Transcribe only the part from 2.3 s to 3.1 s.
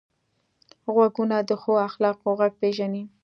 غږ پېژني